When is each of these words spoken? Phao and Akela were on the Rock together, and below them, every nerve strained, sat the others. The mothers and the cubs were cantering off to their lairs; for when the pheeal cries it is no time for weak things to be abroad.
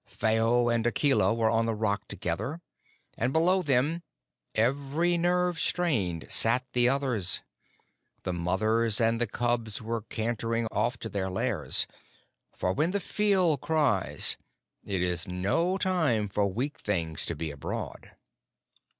Phao 0.07 0.67
and 0.69 0.87
Akela 0.87 1.31
were 1.31 1.51
on 1.51 1.67
the 1.67 1.75
Rock 1.75 2.07
together, 2.07 2.59
and 3.19 3.31
below 3.31 3.61
them, 3.61 4.01
every 4.55 5.15
nerve 5.15 5.59
strained, 5.59 6.25
sat 6.27 6.65
the 6.73 6.89
others. 6.89 7.43
The 8.23 8.33
mothers 8.33 8.99
and 8.99 9.21
the 9.21 9.27
cubs 9.27 9.79
were 9.79 10.01
cantering 10.01 10.65
off 10.71 10.97
to 11.01 11.09
their 11.09 11.29
lairs; 11.29 11.85
for 12.51 12.73
when 12.73 12.89
the 12.89 12.99
pheeal 12.99 13.61
cries 13.61 14.37
it 14.83 15.03
is 15.03 15.27
no 15.27 15.77
time 15.77 16.27
for 16.29 16.47
weak 16.47 16.79
things 16.79 17.23
to 17.25 17.35
be 17.35 17.51
abroad. 17.51 18.15